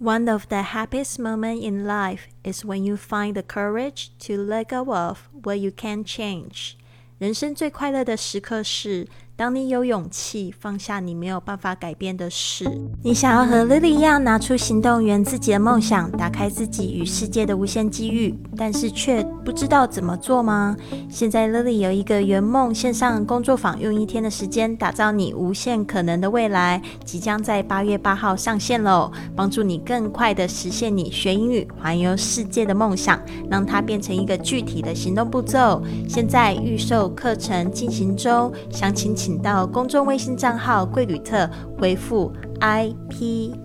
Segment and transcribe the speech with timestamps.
[0.00, 4.68] One of the happiest moments in life is when you find the courage to let
[4.68, 6.76] go of what you can't change.
[7.18, 9.08] 人生最快乐的时刻是。
[9.41, 12.63] 当你有勇气放下你没有办法改变的事，
[13.01, 20.77] 你想要和 Lily 一样拿出行动圆自己的梦想，打开自己与世界的无限机遇，但是却不知道怎么做吗？
[21.09, 29.11] 现在 Lily 有一个圆梦线上工作坊，用一天的时间打造你无限可能的未来，即将在八月八号上线喽！
[29.35, 35.81] 帮助你更快的实现你学英语环游世界的梦想，让它变成一个具体的行动步骤。
[36.07, 39.30] 现在预售课程进行中，详情请。
[39.31, 41.49] 请到公众微信账号“贵旅特”
[41.79, 43.55] 回复 “IP”。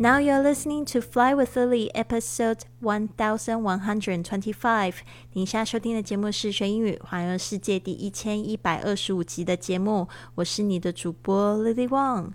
[0.00, 4.94] Now you're listening to Fly with Lily, episode one thousand one hundred twenty-five。
[5.34, 12.30] 您现在收听的节目是学英语环游世界第一千一百二十五集的节目，我是你的主播 Lily Wang。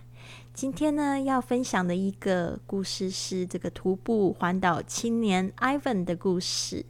[0.54, 6.86] 今天呢，要分享的一个故事是这个徒步环岛青年 Ivan 的故事。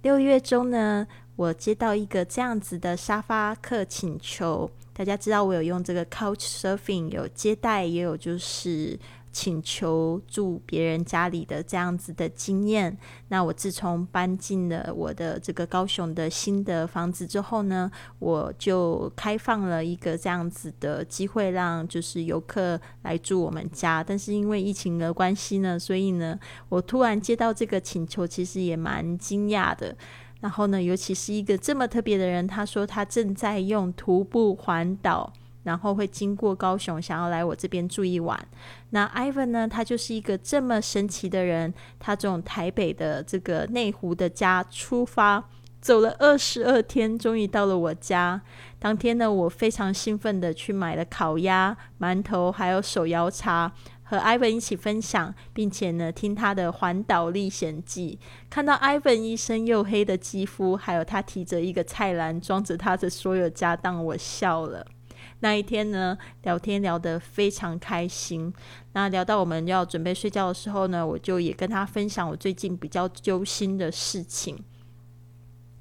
[0.00, 1.06] 六月中呢。
[1.36, 8.98] 我接到一个这样子的沙发客请求，大家知道我有用这个 Couch Surfing，有接待，也有就是
[9.30, 12.96] 请求住别人家里的这样子的经验。
[13.28, 24.02] 那我自从搬进了我的这个高雄的新的房子之后呢，我就开放了一个这样子的机会，让就是游客来住我们家。
[24.02, 26.38] 但是因为疫情的关系呢，所以呢，
[26.70, 29.94] 我突然接到这个请求，其实也蛮惊讶的。
[30.40, 35.32] 然后呢，尤其是一个这么特别的人，他说他正在用徒步环岛，
[35.64, 38.38] 然后会经过高雄，想要来我这边住一晚。
[38.90, 45.48] 那 Ivan 呢，他就是一个这么神奇的人，他从台北的这个内湖的家出发，
[45.80, 48.40] 走了二十二天，终于到了我家。
[48.78, 53.72] 当天呢，我非常兴奋的去买了烤鸭、馒头，还有手摇茶。
[54.08, 58.20] 和 Ivan 一起分享，并且呢，听他的环岛历险记。
[58.48, 64.86] 看到 Ivan 一身黝黑的肌肤，还有他提着一个菜篮装着他的所有家当，我笑了。
[65.40, 68.54] 那一天呢，聊天聊得非常开心。
[68.92, 74.56] 那聊到我们要准备睡觉的时候呢，我就也跟他分享我最近比较揪心的事情，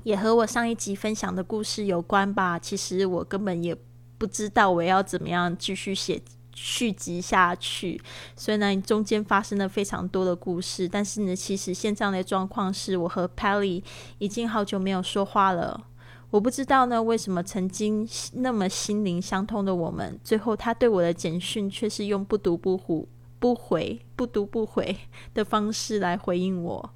[0.04, 2.58] 也和我上一集分享的故事有关吧。
[2.58, 3.78] 其实我根本也
[4.18, 6.22] 不知道我要怎么样继续写。
[6.56, 8.02] 续集下去，
[8.36, 10.88] 所以呢，中间发生了非常多的故事。
[10.88, 13.84] 但是呢，其实现在的状况是我和 Pally
[14.18, 15.88] 已经好久没有说话了。
[16.32, 24.98] 我不知道呢，为什么曾经那么心灵相通的我们，最后他对我的简讯却是用不读不回、不回、不读不回
[25.34, 26.90] 的方式来回应我。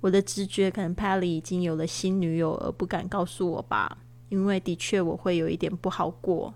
[0.00, 3.98] 我的直觉可能 Pally 已经有了新女友，而不敢告诉我吧，
[4.28, 6.54] 因为的确我会有一点不好过。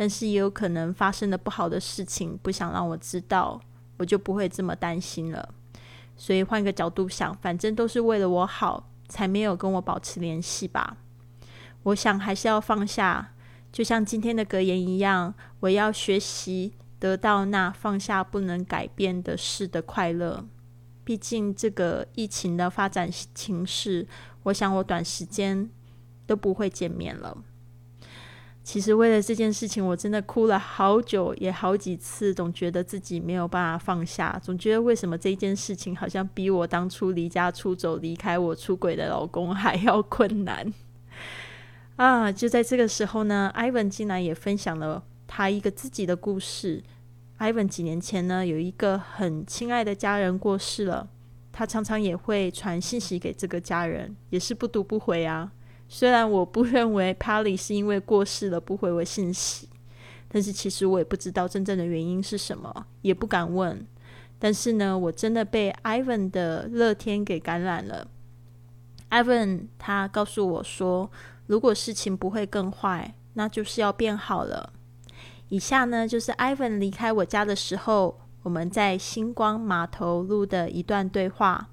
[0.00, 3.60] 但是也有可能发生的不好的事情，不想让我知道，
[3.96, 5.52] 我就不会这么担心了。
[6.16, 10.98] 所以换个角度想，反正都是为了我好，才没有跟我保持联系吧。
[11.82, 13.34] 我想还是要放下，
[13.72, 20.46] 就像今天的格言一样，我要学习得到那放下不能改变的事的快乐。
[21.02, 24.06] 毕竟这个疫情的发展情势，
[24.44, 25.68] 我想我短时间
[26.24, 27.36] 都不会见面了。
[28.68, 40.70] 其实为了这件事情，我真的哭了好久，也好几次，总觉得自己没有办法放下，总觉得为什么这件事情好像比我当初离家出走、离开我出轨的老公还要困难
[41.96, 42.30] 啊！
[42.30, 46.84] 就在这个时候呢，Ivan 竟然也分享了他一个自己的故事。
[47.38, 51.08] Ivan 几年前呢，有一个很亲爱的家人过世了，
[51.50, 55.52] 他常常也会传信息给这个家人，也是不读不回啊。
[55.88, 59.68] 虽然我不认为 Polly 是因为过世了不回我信息，
[60.28, 63.86] 但是其实我也不知道真正的原因是什么，也不敢问。
[64.38, 68.06] 但是呢，我真的被 Ivan 的乐天给感染了。
[69.10, 71.10] Ivan 他告诉我说，
[71.46, 74.72] 如果事情不会更坏，那就是要变好了。
[75.48, 81.70] 以下呢，就是 Ivan 离开我家的时候，我们在星光码头录的一段对话。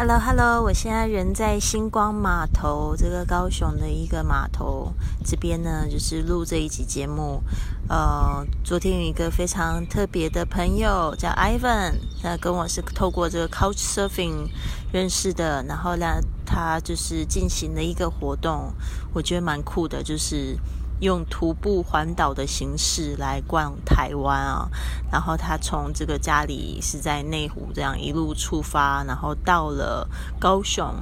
[0.00, 4.92] Hello，Hello，我现在人在星光码头，这个高雄的一个码头
[5.24, 7.42] 这边呢，就是录这一集节目。
[7.88, 14.48] 呃，昨天有一个非常特别的朋友叫 Ivan，他跟我是透过这个 Couch Surfing
[14.92, 18.72] 认识的，然后呢，他就是进行了一个活动，
[19.12, 20.56] 我觉得蛮酷的，就是。
[21.00, 24.68] 用徒步环岛的形式来逛台湾啊，
[25.12, 30.08] 然后他从这个家里是在内湖这样一路出发，然后到了
[30.38, 30.92] 高雄，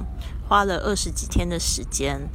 [0.47, 2.29] 花了二十几天的时间。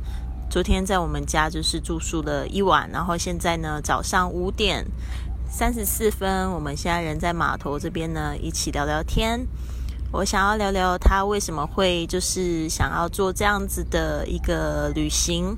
[0.50, 4.86] 昨天在我们家就是住宿了一晚，然后现在呢早上五点
[5.48, 9.46] 三十四分，我们现在人在码头这边呢，一起聊聊天。
[10.12, 15.56] 我想要聊聊他为什么会就是想要做这样子的一个旅行，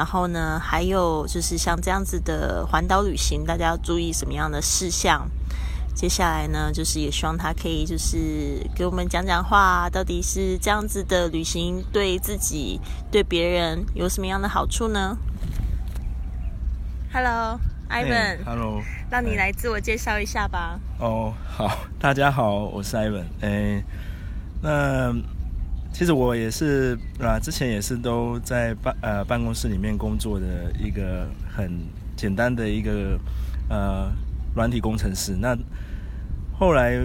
[0.00, 5.28] 然后呢，还有就是像这样子的环岛旅行，大家要注意什么样的事项？
[5.94, 12.80] 接下来呢，就是也希望他可以就是给我们讲讲话，到底是这样子的旅行对自己、
[13.10, 15.18] 对别人有什么样的好处呢
[17.12, 18.38] ？Hello，Ivan。
[18.46, 18.82] Hello。
[19.10, 20.80] 让你来自我介绍一下吧。
[20.98, 23.26] 哦，好，大家好，我是 Ivan。
[23.42, 23.84] 哎，
[24.62, 25.14] 那
[25.92, 31.70] 其实我也是啊，之前也是都在办呃办公室里面工作的一个很
[32.16, 33.18] 简单的一个
[33.68, 34.10] 呃
[34.54, 35.36] 软体工程师。
[35.38, 35.56] 那
[36.58, 36.98] 后来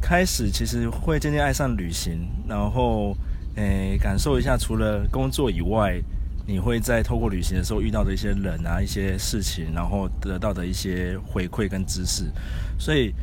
[0.00, 3.16] 开始，其实会渐渐爱上旅行，然后
[3.54, 6.00] 诶，感受一下除了工作以外，
[6.46, 12.24] 你会在透过旅行的时候遇到的一些人啊、一些事情，然后得到的一些回馈跟知识。
[12.78, 13.14] 所以，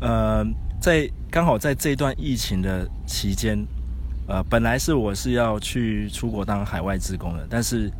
[0.00, 0.44] 呃，
[0.80, 3.64] 在刚好在这段疫情的期间，
[4.26, 7.90] 呃，本来是我是要去出国当海外职工的，但是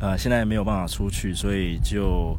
[0.00, 2.38] 呃，现在没有办法出去，所以就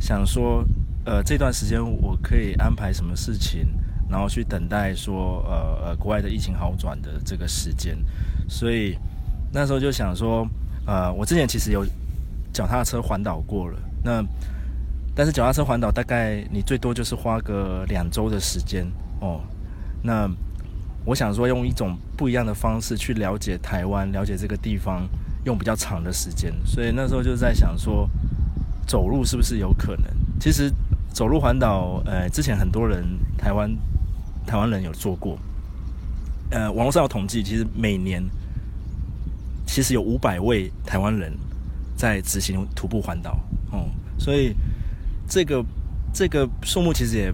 [0.00, 0.64] 想说。
[1.08, 3.64] 呃，这段时间我可以安排什么事情，
[4.10, 7.96] 然后去等待说，呃呃，国外的疫情好转的这个时间。
[8.48, 8.98] 所以
[9.52, 10.44] 那时候就想说，
[10.84, 11.86] 呃，我之前其实有
[12.52, 14.20] 脚踏车环岛过了，那
[15.14, 18.84] 但是脚踏车环岛大概你最多就是花个两周的时间
[19.20, 19.40] 哦。
[20.02, 20.28] 那
[21.06, 25.08] 我想说用一种不一样的方式去了解台湾，了解这个地方，
[25.44, 26.52] 用比较长的时间。
[26.66, 28.10] 所以那时候就在想说，
[28.86, 30.04] 走路是不是有可能？
[30.38, 30.70] 其实。
[31.16, 33.02] 走路环岛，呃，之前很多人
[33.38, 33.74] 台湾
[34.46, 35.38] 台湾人有做过，
[36.50, 38.22] 呃，网络上有统计，其实每年
[39.66, 41.32] 其实有五百位台湾人
[41.96, 43.40] 在执行徒步环岛，
[43.72, 43.88] 哦，
[44.18, 44.54] 所以
[45.26, 45.64] 这个
[46.12, 47.32] 这个数目其实也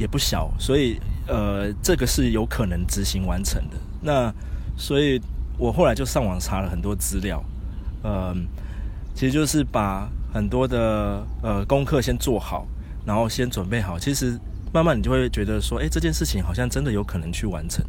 [0.00, 3.76] 也不小，所以呃，这个是有可能执行完成的。
[4.00, 4.32] 那
[4.76, 5.20] 所以
[5.58, 7.42] 我后来就上网查了很多资料，
[8.02, 8.34] 呃，
[9.14, 12.66] 其实就是把很多的呃功课先做好。
[13.02, 14.38] 然后先准备好，其实
[14.74, 17.82] 慢慢你就会觉得说，哎，这件事情好像真的有可能去完成。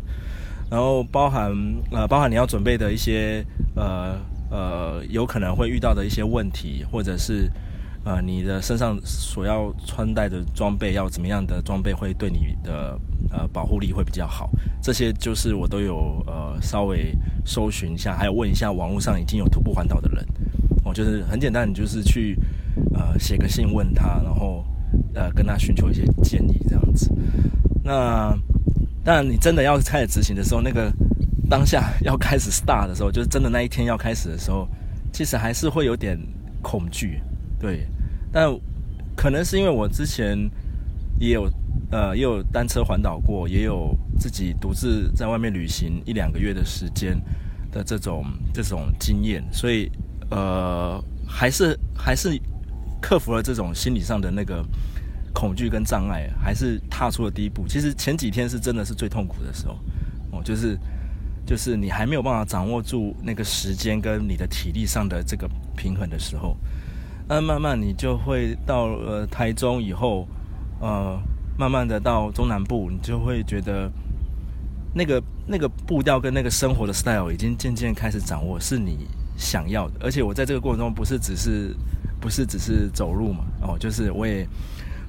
[0.69, 1.51] 然后包含
[1.91, 3.45] 呃，包含你要准备的一些
[3.75, 4.17] 呃
[4.49, 7.51] 呃，有可能会遇到的一些问题，或者是
[8.03, 12.99] 呃你的身上所要穿戴的装备要怎么样的装备会对你的
[13.31, 14.49] 呃保护力会比较好。
[14.81, 17.15] 这些就是我都有呃稍微
[17.45, 20.25] 搜寻一下，还有问一下网络上已经有徒步环岛的人。
[20.83, 22.37] 哦，就是很简单，你就是去
[22.93, 24.65] 呃写个信问他，然后。
[25.13, 27.09] 呃，跟他寻求一些建议，这样子。
[27.81, 28.33] 那
[29.05, 30.91] 当然，你真的要开始执行的时候，那个
[31.49, 34.67] 当下 要开始 start 的时候，就是真的那一天要开始的时候，
[35.13, 36.17] 其实还是会有点
[36.61, 37.21] 恐惧，
[37.61, 37.87] 对。
[38.33, 38.51] 但
[39.15, 40.37] 可能是因为我之前
[41.19, 41.49] 也有
[41.91, 47.15] 呃也有单车环岛过，也有自己独自在外面旅行一两个月的时间
[47.71, 49.89] 的这种这种经验，所以
[50.31, 52.37] 呃还是还是。
[53.03, 54.63] 克服了这种心理上的那个
[55.33, 57.67] 恐惧跟障碍，还是踏出了第一步。
[57.67, 59.79] 其实前几天是真的是最痛苦的时候，
[60.31, 60.77] 哦，就是
[61.43, 66.55] 就是你还没有办法掌握住那个时间跟你的体力上的这个平衡的时候，
[67.31, 70.27] 那慢慢你就会到呃台中以后，
[70.81, 71.17] 呃，
[71.57, 73.89] 慢慢的到中南部，你就会觉得
[74.93, 79.07] 那个那个步调跟那个生活的 style 已经渐渐开始掌握，是你
[79.37, 79.93] 想要的。
[80.01, 81.75] 而且我在这个过程中不是只是。
[82.19, 83.43] 不是只是走路嘛？
[83.63, 84.47] 哦，就是我也，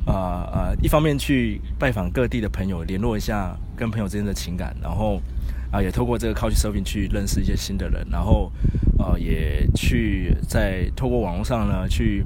[0.07, 0.15] 呃
[0.51, 5.21] 呃，一方面去拜访各地的朋友，联络一下跟朋友之间的情感，然后
[5.71, 8.51] 啊，也透过这个 Couch Surfing 去认识一些新的人，然后
[9.03, 12.25] 呃，也去在透过网络上呢，去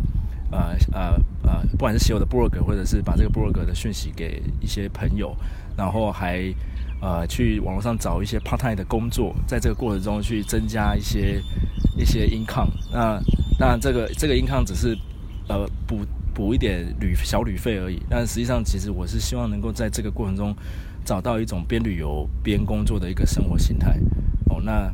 [0.51, 5.35] 呃呃呃，不管是写我的 blog，或者是把这个 blog 的讯息给一些朋友，
[5.75, 6.53] 然后还
[7.01, 11.43] 呃去网络上找一些 part time 的工作，在这个过程中去增加一些
[11.97, 12.71] 一些 income。
[12.93, 13.19] 那
[13.59, 14.95] 那这个这个 income 只是，
[15.49, 16.05] 呃，补
[16.35, 18.03] 补一点旅小旅费而已。
[18.11, 20.55] 但实际上，其实我是希望能够在这个过程中
[21.07, 23.99] 找到一种边旅游边工作的一个生活形态。
[24.51, 24.93] 哦，那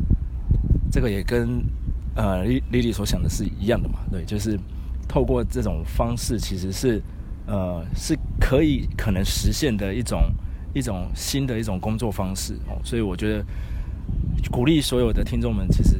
[0.93, 1.65] 这个也跟
[2.15, 3.99] 呃丽丽丽所想的是一样的嘛？
[4.13, 4.57] 对，就是
[5.09, 7.03] 透过这种方式，其实是
[7.47, 10.31] 呃是可以可能实现的一种
[10.75, 12.53] 一种新的一种工作方式。
[12.69, 13.45] 哦，所以我觉得
[14.51, 15.97] 鼓励所有的听众们，其实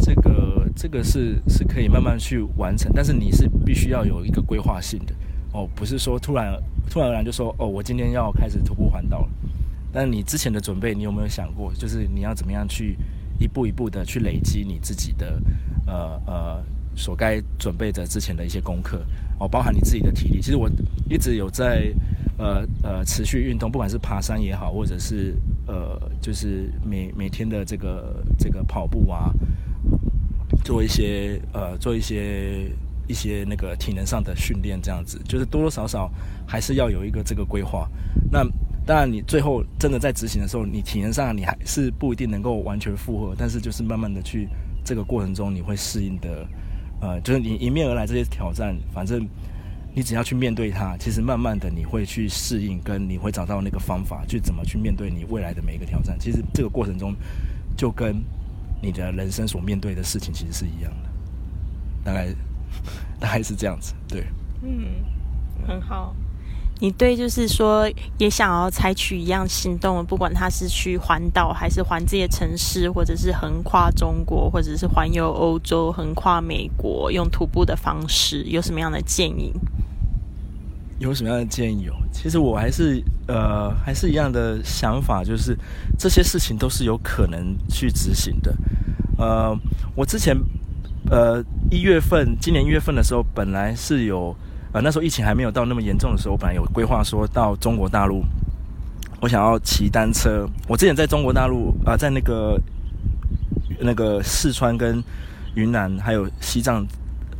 [0.00, 0.52] 这个。
[0.76, 5.14] 这个是是可以慢慢去完成，但是你是必须要有一个规划性的
[5.52, 6.52] 哦，不是说突然
[6.90, 9.28] 突然而然就说哦，我今天要开始徒步环岛了。
[9.92, 12.96] 但你之前的准备，你有没有想过，就是你要怎么样去
[13.38, 15.42] 一步一步的去累积你自己的
[15.86, 16.64] 呃呃
[16.96, 19.04] 所该准备的之前的一些功课
[19.38, 20.40] 哦，包含你自己的体力。
[20.40, 20.70] 其实我
[21.08, 21.92] 一直有在
[22.38, 25.34] 呃呃持续运动，不管是爬山也好，或者是
[25.66, 29.32] 呃就是每每天的这个这个跑步啊，
[30.64, 32.70] 做一些呃做一些
[33.08, 36.10] 一些那个体能上的训练，这样子就是多多少少
[36.46, 37.88] 还是要有一个这个规划。
[38.30, 38.44] 那
[38.86, 44.46] 当然，你最后真的在执行的时候，你体能上你还是不一定能够完全负荷，但是就是慢慢的去
[44.84, 46.46] 这个过程中，你会适应的，
[47.00, 49.26] 呃，就是你迎面而来这些挑战，反正
[49.94, 56.18] 你只要去面对它，其实慢慢的你会去适应，跟你会找到那个方法去怎么去面对你未来的每一个挑战。
[56.20, 57.14] 其实这个过程中，
[57.76, 58.22] 就跟
[58.82, 61.08] 你的人生所面对的事情其实是一样的，
[62.04, 62.28] 大概
[63.18, 64.26] 大概是这样子，对，
[64.60, 64.84] 嗯，
[65.66, 66.14] 很好。
[66.84, 79.50] 你对，就是说，也想要采取一样行动，不管他是去环岛，还是环这些城市，或者是横跨中国，或者是环游欧洲、横跨美国，用徒步的方式，有什么样的建议？
[80.98, 81.88] 有什么样的建议？
[81.88, 85.56] 哦，其实我还是呃，还是一样的想法，就是
[85.98, 88.54] 这些事情都是有可能去执行的。
[89.16, 89.58] 呃，
[89.96, 90.36] 我之前
[91.10, 94.36] 呃一月份，今年一月份的时候，本来是有。
[94.74, 98.24] 啊，那时候疫情还没有到那么严重的时候，我本来有规划说到中国大陆，
[99.20, 100.44] 我想要骑单车。
[100.66, 102.60] 我之前在中国大陆啊，在那个
[103.78, 105.00] 那个四川跟
[105.54, 106.84] 云南还有西藏，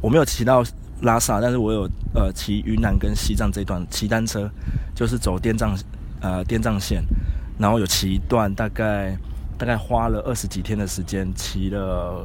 [0.00, 0.64] 我没有骑到
[1.00, 4.48] 拉萨，但是我有呃骑云南跟西藏这段骑单车，
[4.94, 5.76] 就是走滇藏
[6.20, 7.02] 呃滇藏线，
[7.58, 9.18] 然后有骑一段，大概
[9.58, 12.24] 大概花了二十几天的时间，骑了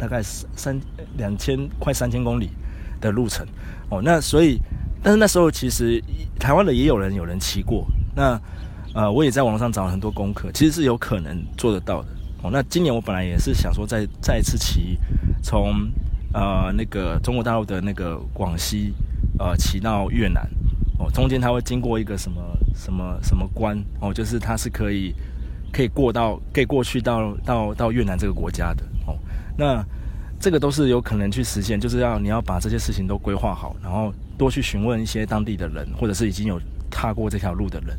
[0.00, 0.80] 大概三
[1.16, 2.50] 两千快三千公里
[3.02, 3.46] 的路程。
[3.90, 4.58] 哦，那所以，
[5.02, 6.02] 但是那时候其实
[6.40, 8.40] 台湾的也有人有人骑过，那
[8.94, 12.08] 呃，我也在网络上找了很多功课，其实是有可能做得到的。
[12.42, 14.98] 哦，那今年我本来也是想说再再一次骑，
[15.42, 15.90] 从
[16.32, 18.94] 呃那个中国大陆的那个广西
[19.38, 20.42] 呃骑到越南，
[20.98, 22.40] 哦，中间它会经过一个什么
[22.74, 25.14] 什么什么关，哦，就是它是可以
[25.70, 29.18] 可以过到可以过去到到到越南这个国家的，哦，
[29.58, 29.84] 那。
[30.42, 37.96] 这个都是有可能去实现，就是要你要把这些事情都规划好，然后多去询问一些当地的人，或者是已经有踏过这条路的人。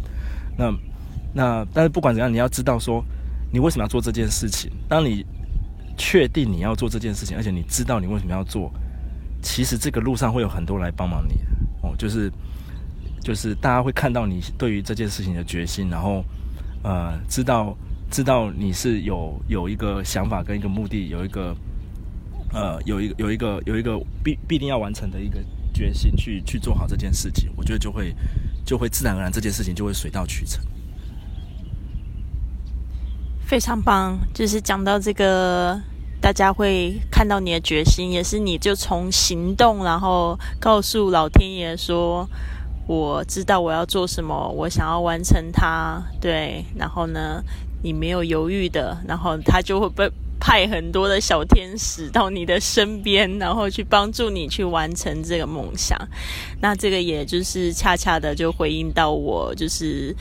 [0.58, 0.70] 那
[1.34, 3.02] 那但是不管怎样，你要知道说
[3.50, 4.70] 你为什么要做这件事情。
[4.90, 5.26] 当你
[5.98, 8.70] 确定你要做这件事情，而且你知道你为什么要做，
[9.42, 11.36] 其实这个路上会有很多来帮忙你
[11.82, 12.30] 哦，就是
[13.22, 16.22] 就是大家会看到你对于这件事情的决心，然后
[16.84, 17.74] 呃知道
[18.12, 21.56] 知道你是有有一个想法跟一个目的，有一个。
[22.54, 25.44] 呃，有一个有一个有一个必必定要完成的一个
[25.74, 28.16] 决心，去去做好这件事情，我觉得就会
[28.64, 30.64] 就会自然而然这件事情就会水到渠成。
[33.44, 35.82] 非常棒，就是讲到这个，
[36.22, 42.30] 大家会看到你的决心，也是你就从行动，然后告诉老天爷说，
[42.88, 47.44] 我知道我要做什么，我想要完成它，对，然后呢，
[47.82, 50.12] 你没有犹豫的，然后他就会被。
[50.40, 55.98] 派很多的小天使到你的身边，然后去帮助你去完成这个梦想。
[56.62, 60.16] 那这个也就是恰恰的就回应到我，就是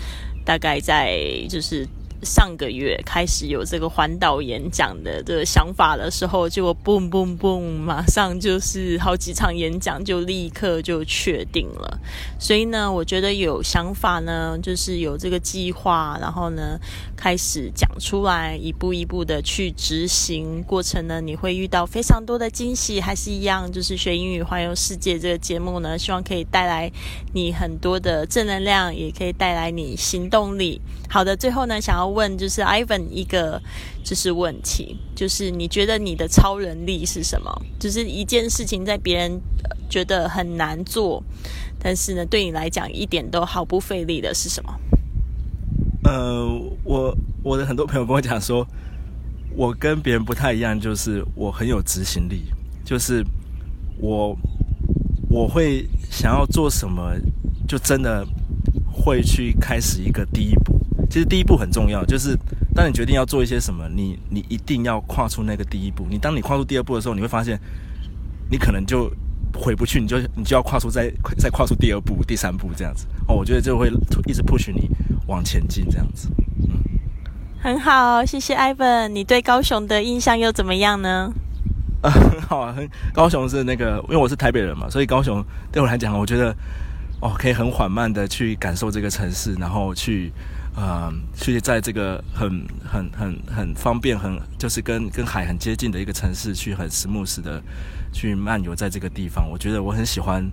[0.45, 1.87] 大概在就是。
[2.23, 11.99] 上个月开始有这个环岛演讲的这个想法的时候，就 boom boom boom，马上就是好几场演讲就立刻就确定了。
[12.39, 16.79] 所以呢，我觉得有想法呢，就是有这个计划，然后呢
[17.17, 23.01] 开始讲出来，一步一步的去执行过程呢，你会遇到非常多的惊喜。
[23.01, 26.89] 还是一样，就是学英语环游世界这个节目呢，希望可以带来
[27.33, 30.81] 你很多的正能量，也可以带来你行动力。
[31.11, 32.12] 好的，最后呢，想要。
[32.13, 33.61] 问就是 Ivan 一个
[34.05, 37.51] 就是问题，就是你觉得你的超能力是什么？
[37.79, 39.41] 就是一件事情在别人
[39.89, 41.23] 觉得很难做，
[41.79, 44.75] 但是呢对你来讲一点都毫不费力的是什么？
[46.05, 46.47] 呃，
[46.85, 48.67] 我我的很多朋友跟我讲说，
[49.55, 52.45] 我跟别人不太一样，就是我很有执行力，
[52.85, 53.25] 就是
[53.99, 54.37] 我
[55.31, 57.15] 我会想要做什么，
[57.69, 58.27] 就真的
[58.93, 60.82] 会去开始一个第一步。
[61.13, 62.35] 其实第一步很重要，就是
[62.75, 66.07] 当你决定要做一些什么，你你一定要跨出那个第一步。
[66.09, 67.61] 你当你跨出第二步的时候，你会发现，
[68.51, 69.13] 你可能就
[69.53, 73.07] 回不去，你就你就要跨出再再跨出第二步、第三步这样子。
[73.29, 73.93] 哦，我觉得就会
[74.27, 74.89] 一直 push 你
[75.27, 76.31] 往前进这样子。
[76.63, 76.81] 嗯，
[77.61, 79.09] 很好，谢谢 Ivan。
[79.09, 81.31] 你对高雄的印象又怎么样呢？
[82.01, 86.57] 啊，很好啊，很高雄是那个，因为我是台北人嘛，所以高雄对我来讲，我觉得
[87.21, 90.33] 哦，可以很缓慢的去感受这个城市，然后去。
[90.75, 97.63] 呃，去在这个很很很很方便，很就是跟跟海很接近的一个城市，去很 smooth 的
[98.13, 100.51] 去漫游在这个地方，我觉得我很喜欢，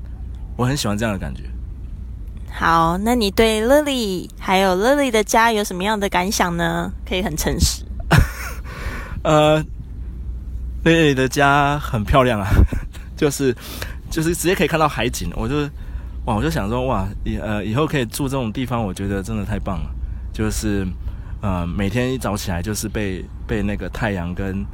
[0.57, 1.43] 我很喜欢这样的感觉。
[2.51, 6.91] 好，那你对 Lily 还有 Lily 的家有什么样的感想呢？
[7.07, 7.85] 可以很诚实。
[9.23, 9.63] 呃
[10.83, 12.49] ，Lily 的家很漂亮啊，
[13.15, 13.55] 就是
[14.09, 15.61] 就是直接可以看到海景，我就
[16.25, 19.95] 哇，我就想说哇，以呃以后可以住这种地方，我觉得真的太棒了。
[20.39, 20.87] 就是，
[21.41, 24.65] 呃，每天一早起来就是被被那个太阳跟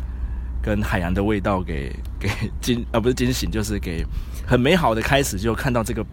[0.62, 2.30] 跟海洋的味道给给
[2.62, 4.06] 惊啊，不是惊醒，就是给
[4.46, 6.06] 很美好的开始，就看到这个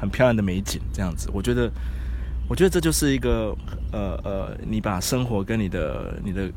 [0.00, 1.28] 很漂亮的美景，这样子。
[1.34, 1.70] 我觉得，
[2.48, 3.54] 我觉得这就是一个
[3.92, 6.50] 呃呃，你把生活跟你的你的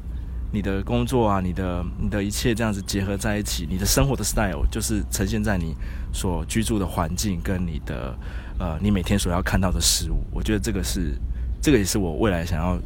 [0.53, 5.75] 你的工作啊，你的你的一切这样子结合在一起，你的生活的 style 就是呈现在你
[6.13, 8.17] 所居住的环境跟你的
[8.58, 10.24] 呃你每天所要看到的事物。
[10.31, 11.19] 我觉得这个是。
[11.62, 12.78] 这个也是我未来想要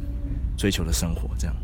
[0.56, 1.54] 追求的生活，这样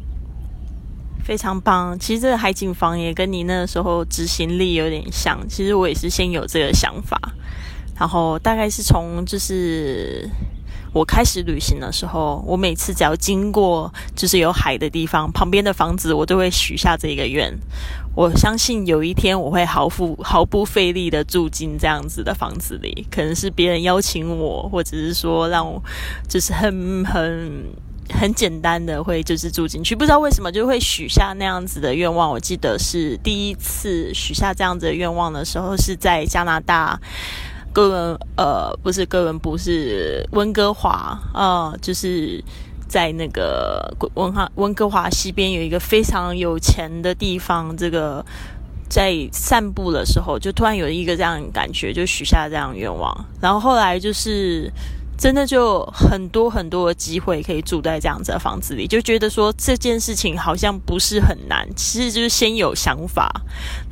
[1.24, 1.98] 非常棒。
[1.98, 5.38] 其实这个海景房也跟你那个时候执行力有点像。
[5.48, 7.20] 其实我也是先有这个想法，
[7.98, 10.28] 然后大概是从就是
[10.92, 17.52] 我开始旅行的时候，我每次只要经过就是有海的地方，旁边的房子我都会许下这一个愿。
[18.16, 25.80] 我相信有一天我会毫不毫不费力的住进这样子的房子里，可能是别人邀请我，或者是说让我
[26.28, 27.64] 就是很很
[28.12, 32.28] 很简单的会就是住进去，不知道为什么就会许下那样子的愿望。
[32.28, 37.00] 我记得是第一次许下这样子的愿望的时候，是在加拿大
[37.72, 42.42] 哥伦呃不是哥伦布是温哥华呃就是。
[42.90, 48.26] 在那个温哈温哥华西边有一个非常有钱的地方，这个
[48.88, 54.68] 在散步的时候，就突然有一个这样感觉，就许下这样愿望，然后后来就是。
[55.20, 63.30] 真的就很多很多的机会可以住在这样子的房子里，就觉得说这件事情好像不是很难，其实就是先有想法，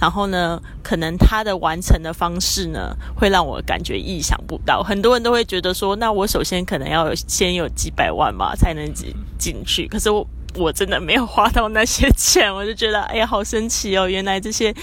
[0.00, 4.82] 然后呢，可能它的完成的方式呢，会让我感觉意想不到。
[4.82, 9.86] 很多人都会觉得说，那我首先可能要先有几百万嘛，才能进进去。
[9.86, 14.08] 可是我我真的没有花到那些钱，我就觉得哎呀，好神奇哦！
[14.08, 14.74] 原来这些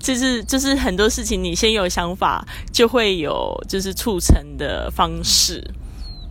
[0.00, 5.62] 就是就是很多事情，你先有想法，就会有就是促成的方式。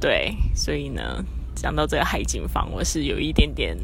[0.02, 1.24] 对，所以呢，
[1.56, 3.78] 讲到这个海景房，我是有一点点，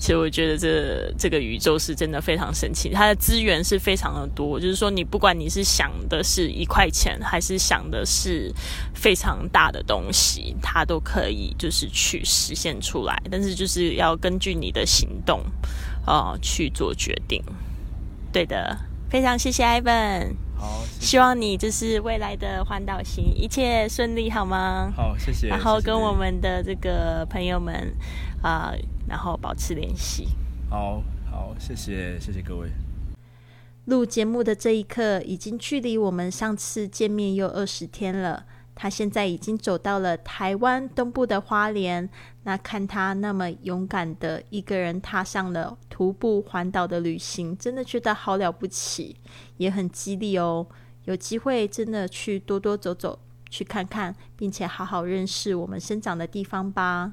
[0.00, 4.58] 其实我觉得这这个宇宙是真的非常神奇，它的资源是非常的多。
[4.58, 8.52] 就是说，你不管你是想的是一块钱，还是想的是
[8.94, 13.16] 非常大的东西，它都可以就是去实现出来。
[13.30, 15.40] 但是就是要根据你的行动
[16.04, 17.40] 啊去做决定。
[18.32, 18.76] 对的，
[19.08, 20.34] 非常谢谢 Ivan。
[20.64, 24.90] 好，希望你就是未来的环岛行一切顺利，好吗？
[24.96, 25.48] 好，谢谢。
[25.48, 27.94] 然后跟我们的这个朋友们
[28.42, 28.72] 啊，
[29.06, 30.26] 然后保持联系。
[30.70, 32.70] 好好，谢谢，谢谢各位。
[33.84, 38.46] 录节目的这一刻，已经距离我们上次见面又二十天了。
[38.74, 42.08] 他现在已经走到了台湾东部的花莲，
[42.42, 49.16] 那看他那么勇敢的一个人踏上了徒步环岛的旅行，真的觉得好了不起，
[49.56, 50.66] 也很激励哦。
[51.04, 57.12] 有机会真的去多多走走，去看看，并且好好认识我们生长的地方吧。